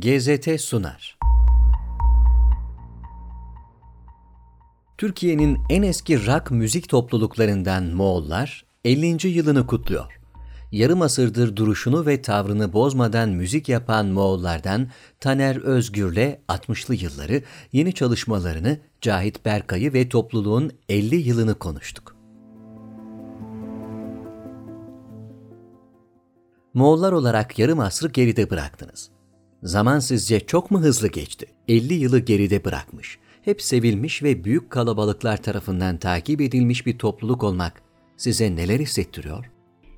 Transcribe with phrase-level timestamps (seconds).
[0.00, 1.18] GZT sunar.
[4.98, 9.28] Türkiye'nin en eski rock müzik topluluklarından Moğollar 50.
[9.28, 10.20] yılını kutluyor.
[10.72, 14.88] Yarım asırdır duruşunu ve tavrını bozmadan müzik yapan Moğollardan
[15.20, 22.16] Taner Özgür'le 60'lı yılları, yeni çalışmalarını, Cahit Berkay'ı ve topluluğun 50 yılını konuştuk.
[26.74, 29.21] Moğollar olarak yarım asrı geride bıraktınız.
[29.62, 31.46] Zaman sizce çok mu hızlı geçti?
[31.68, 33.18] 50 yılı geride bırakmış.
[33.42, 37.82] Hep sevilmiş ve büyük kalabalıklar tarafından takip edilmiş bir topluluk olmak
[38.16, 39.50] size neler hissettiriyor?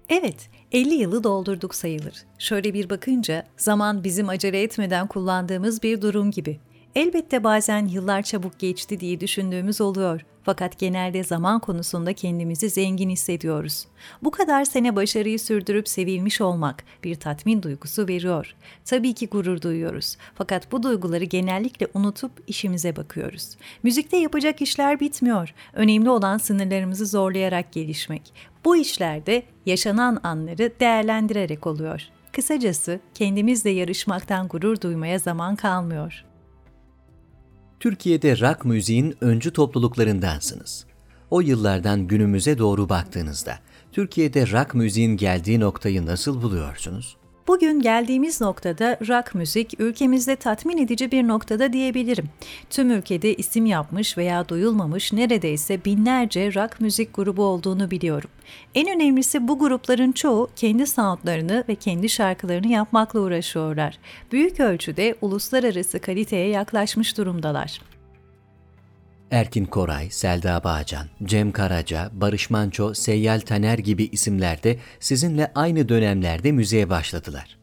[0.09, 2.15] Evet, 50 yılı doldurduk sayılır.
[2.39, 6.61] Şöyle bir bakınca zaman bizim acele etmeden kullandığımız bir durum gibi.
[6.95, 10.27] Elbette bazen yıllar çabuk geçti diye düşündüğümüz oluyor.
[10.43, 13.87] Fakat genelde zaman konusunda kendimizi zengin hissediyoruz.
[14.23, 18.55] Bu kadar sene başarıyı sürdürüp sevilmiş olmak bir tatmin duygusu veriyor.
[18.85, 20.17] Tabii ki gurur duyuyoruz.
[20.35, 23.57] Fakat bu duyguları genellikle unutup işimize bakıyoruz.
[23.83, 25.55] Müzikte yapacak işler bitmiyor.
[25.73, 28.33] Önemli olan sınırlarımızı zorlayarak gelişmek.
[28.65, 32.03] Bu işlerde yaşanan anları değerlendirerek oluyor.
[32.33, 36.25] Kısacası kendimizle yarışmaktan gurur duymaya zaman kalmıyor.
[37.85, 40.85] Türkiye'de rock müziğin öncü topluluklarındansınız.
[41.31, 43.59] O yıllardan günümüze doğru baktığınızda
[43.93, 47.17] Türkiye'de rock müziğin geldiği noktayı nasıl buluyorsunuz?
[47.47, 52.29] Bugün geldiğimiz noktada rock müzik ülkemizde tatmin edici bir noktada diyebilirim.
[52.71, 58.31] Tüm ülkede isim yapmış veya duyulmamış neredeyse binlerce rock müzik grubu olduğunu biliyorum.
[58.75, 63.99] En önemlisi bu grupların çoğu kendi soundlarını ve kendi şarkılarını yapmakla uğraşıyorlar.
[64.33, 67.81] Büyük ölçüde uluslararası kaliteye yaklaşmış durumdalar.
[69.31, 75.89] Erkin Koray, Selda Bağcan, Cem Karaca, Barış Manço, Seyyal Taner gibi isimler de sizinle aynı
[75.89, 77.59] dönemlerde müziğe başladılar.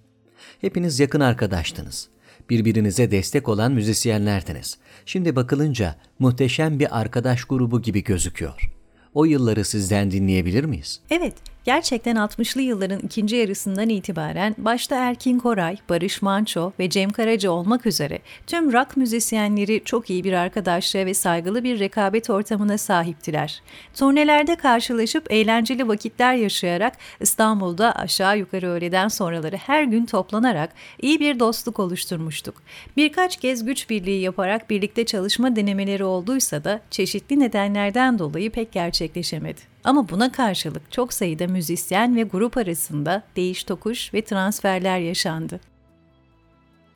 [0.61, 2.09] Hepiniz yakın arkadaştınız.
[2.49, 4.77] Birbirinize destek olan müzisyenlerdiniz.
[5.05, 8.71] Şimdi bakılınca muhteşem bir arkadaş grubu gibi gözüküyor.
[9.13, 11.01] O yılları sizden dinleyebilir miyiz?
[11.09, 11.33] Evet,
[11.63, 17.85] Gerçekten 60'lı yılların ikinci yarısından itibaren başta Erkin Koray, Barış Manço ve Cem Karaca olmak
[17.85, 23.61] üzere tüm rock müzisyenleri çok iyi bir arkadaşlığa ve saygılı bir rekabet ortamına sahiptiler.
[23.93, 30.69] Turnelerde karşılaşıp eğlenceli vakitler yaşayarak İstanbul'da aşağı yukarı öğleden sonraları her gün toplanarak
[31.01, 32.55] iyi bir dostluk oluşturmuştuk.
[32.97, 39.71] Birkaç kez güç birliği yaparak birlikte çalışma denemeleri olduysa da çeşitli nedenlerden dolayı pek gerçekleşemedi.
[39.83, 45.59] Ama buna karşılık çok sayıda müzisyen ve grup arasında değiş tokuş ve transferler yaşandı.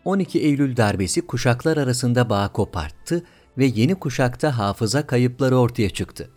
[0.06, 3.24] 12 Eylül darbesi kuşaklar arasında bağ koparttı
[3.58, 6.30] ve yeni kuşakta hafıza kayıpları ortaya çıktı.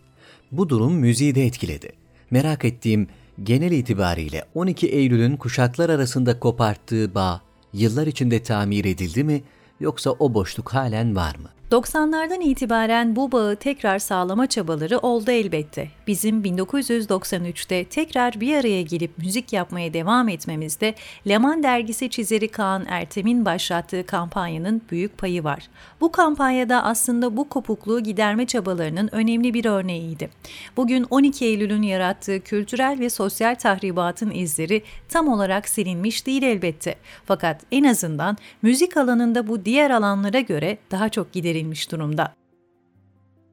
[0.52, 1.92] Bu durum müziği de etkiledi.
[2.30, 3.08] Merak ettiğim
[3.42, 7.40] genel itibariyle 12 Eylül'ün kuşaklar arasında koparttığı bağ
[7.72, 9.42] yıllar içinde tamir edildi mi
[9.80, 11.48] yoksa o boşluk halen var mı?
[11.70, 15.88] 90'lardan itibaren bu bağı tekrar sağlama çabaları oldu elbette.
[16.06, 20.94] Bizim 1993'te tekrar bir araya gelip müzik yapmaya devam etmemizde
[21.28, 25.68] Leman dergisi çizeri Kaan Ertem'in başlattığı kampanyanın büyük payı var.
[26.00, 30.30] Bu kampanyada aslında bu kopukluğu giderme çabalarının önemli bir örneğiydi.
[30.76, 36.94] Bugün 12 Eylül'ün yarattığı kültürel ve sosyal tahribatın izleri tam olarak silinmiş değil elbette.
[37.24, 42.34] Fakat en azından müzik alanında bu diğer alanlara göre daha çok giderilmiştir verilmiş durumda.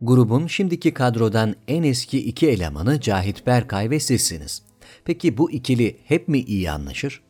[0.01, 4.61] Grubun şimdiki kadrodan en eski iki elemanı Cahit Berkay ve sizsiniz.
[5.05, 7.21] Peki bu ikili hep mi iyi anlaşır?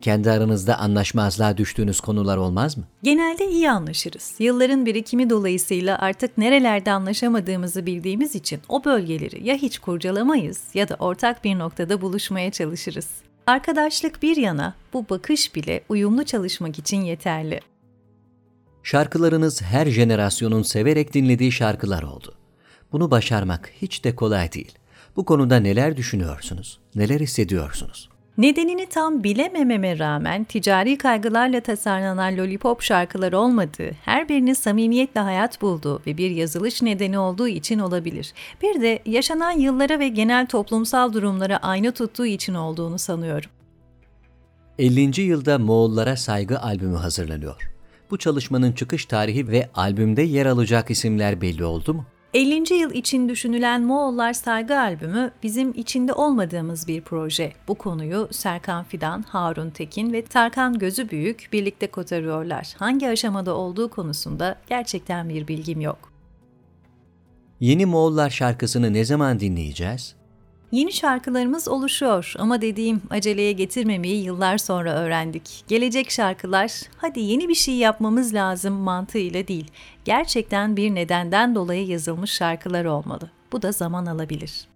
[0.00, 2.84] Kendi aranızda anlaşmazlığa düştüğünüz konular olmaz mı?
[3.02, 4.34] Genelde iyi anlaşırız.
[4.38, 10.96] Yılların birikimi dolayısıyla artık nerelerde anlaşamadığımızı bildiğimiz için o bölgeleri ya hiç kurcalamayız ya da
[10.98, 13.08] ortak bir noktada buluşmaya çalışırız.
[13.46, 17.60] Arkadaşlık bir yana bu bakış bile uyumlu çalışmak için yeterli.
[18.86, 22.34] Şarkılarınız her jenerasyonun severek dinlediği şarkılar oldu.
[22.92, 24.78] Bunu başarmak hiç de kolay değil.
[25.16, 26.78] Bu konuda neler düşünüyorsunuz?
[26.94, 28.08] Neler hissediyorsunuz?
[28.38, 36.02] Nedenini tam bilemememe rağmen ticari kaygılarla tasarlanan lollipop şarkılar olmadığı, her birinin samimiyetle hayat bulduğu
[36.06, 38.32] ve bir yazılış nedeni olduğu için olabilir.
[38.62, 43.50] Bir de yaşanan yıllara ve genel toplumsal durumlara aynı tuttuğu için olduğunu sanıyorum.
[44.78, 45.20] 50.
[45.20, 47.75] yılda Moğollara Saygı albümü hazırlanıyor.
[48.10, 52.04] Bu çalışmanın çıkış tarihi ve albümde yer alacak isimler belli oldu mu?
[52.34, 52.74] 50.
[52.74, 57.52] yıl için düşünülen Moğollar Saygı albümü bizim içinde olmadığımız bir proje.
[57.68, 62.74] Bu konuyu Serkan Fidan, Harun Tekin ve Tarkan Gözü Büyük birlikte kotarıyorlar.
[62.78, 66.12] Hangi aşamada olduğu konusunda gerçekten bir bilgim yok.
[67.60, 70.16] Yeni Moğollar şarkısını ne zaman dinleyeceğiz?
[70.76, 75.64] Yeni şarkılarımız oluşuyor ama dediğim aceleye getirmemeyi yıllar sonra öğrendik.
[75.68, 79.70] Gelecek şarkılar hadi yeni bir şey yapmamız lazım mantığıyla değil.
[80.04, 83.30] Gerçekten bir nedenden dolayı yazılmış şarkılar olmalı.
[83.52, 84.68] Bu da zaman alabilir.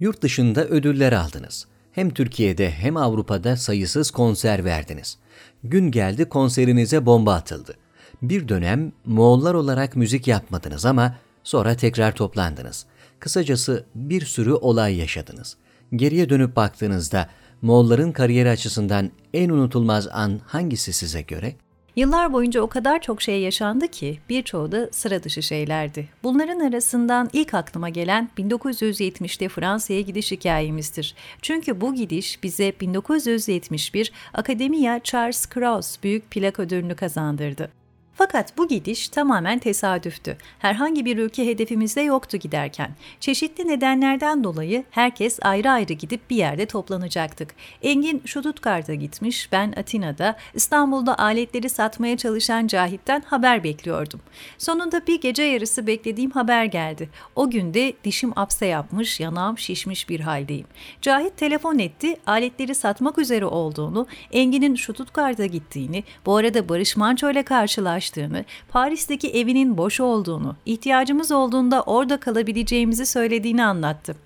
[0.00, 1.66] Yurt dışında ödüller aldınız.
[1.92, 5.18] Hem Türkiye'de hem Avrupa'da sayısız konser verdiniz.
[5.64, 7.74] Gün geldi konserinize bomba atıldı.
[8.22, 11.14] Bir dönem Moğollar olarak müzik yapmadınız ama
[11.44, 12.86] sonra tekrar toplandınız.
[13.20, 15.56] Kısacası bir sürü olay yaşadınız.
[15.96, 17.28] Geriye dönüp baktığınızda
[17.62, 21.54] Moğolların kariyeri açısından en unutulmaz an hangisi size göre?
[21.96, 26.08] Yıllar boyunca o kadar çok şey yaşandı ki birçoğu da sıra dışı şeylerdi.
[26.22, 31.14] Bunların arasından ilk aklıma gelen 1970'te Fransa'ya gidiş hikayemizdir.
[31.42, 37.79] Çünkü bu gidiş bize 1971 Akademiya Charles Kraus Büyük Plak Ödülünü kazandırdı.
[38.20, 40.36] Fakat bu gidiş tamamen tesadüftü.
[40.58, 42.90] Herhangi bir ülke hedefimizde yoktu giderken.
[43.20, 47.54] Çeşitli nedenlerden dolayı herkes ayrı ayrı gidip bir yerde toplanacaktık.
[47.82, 54.20] Engin Stuttgart'a gitmiş, ben Atina'da, İstanbul'da aletleri satmaya çalışan Cahit'ten haber bekliyordum.
[54.58, 57.10] Sonunda bir gece yarısı beklediğim haber geldi.
[57.36, 60.66] O günde dişim apse yapmış, yanağım şişmiş bir haldeyim.
[61.02, 67.42] Cahit telefon etti, aletleri satmak üzere olduğunu, Engin'in Stuttgart'a gittiğini, bu arada Barış Manço ile
[67.42, 74.16] karşılaştığını, çalıştığını, Paris'teki evinin boş olduğunu, ihtiyacımız olduğunda orada kalabileceğimizi söylediğini anlattı.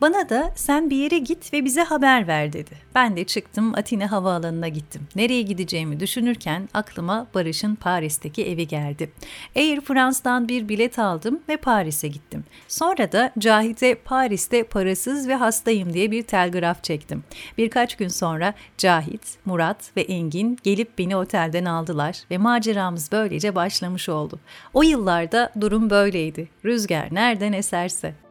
[0.00, 2.70] Bana da sen bir yere git ve bize haber ver dedi.
[2.94, 5.08] Ben de çıktım Atina havaalanına gittim.
[5.16, 9.10] Nereye gideceğimi düşünürken aklıma Barış'ın Paris'teki evi geldi.
[9.56, 12.44] Air France'dan bir bilet aldım ve Paris'e gittim.
[12.68, 17.24] Sonra da Cahit'e Paris'te parasız ve hastayım diye bir telgraf çektim.
[17.58, 24.08] Birkaç gün sonra Cahit, Murat ve Engin gelip beni otelden aldılar ve maceramız böylece başlamış
[24.08, 24.40] oldu.
[24.74, 26.48] O yıllarda durum böyleydi.
[26.64, 28.29] Rüzgar nereden eserse.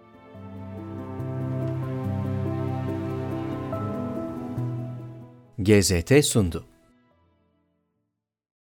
[5.59, 6.63] GZT sundu.